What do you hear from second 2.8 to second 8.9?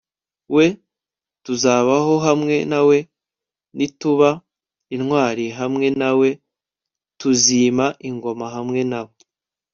we, nituba intwari hamwe na we tuzima ingoma hamwe